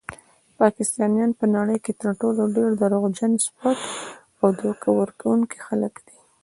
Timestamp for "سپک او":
3.45-4.47